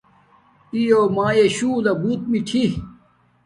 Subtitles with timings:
[0.69, 2.63] پیلو مایے شولہ بوت میھٹی